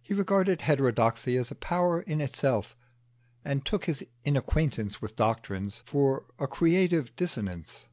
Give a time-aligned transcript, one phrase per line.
[0.00, 2.74] He regarded heterodoxy as a power in itself,
[3.44, 7.86] and took his inacquaintance with doctrines for a creative dissidence.